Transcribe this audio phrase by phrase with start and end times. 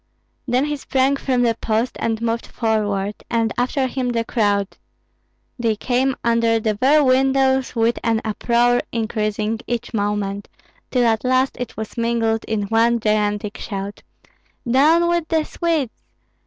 [0.47, 4.79] Then he sprang from the post and moved forward, and after him the crowd.
[5.59, 10.47] They came under the very windows with an uproar increasing each moment,
[10.89, 14.01] till at last it was mingled in one gigantic shout,
[14.67, 15.93] "Down with the Swedes!